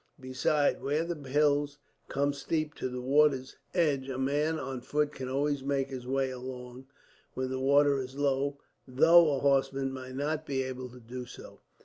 [0.19, 5.29] Besides, where the hills come steep to the water's edge, a man on foot can
[5.29, 6.87] always make his way along
[7.35, 11.61] when the water is low; though a horseman might not be able to do so."